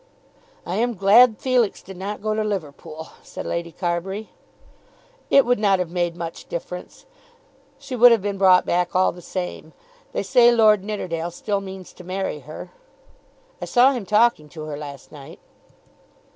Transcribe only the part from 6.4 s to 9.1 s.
difference. She would have been brought back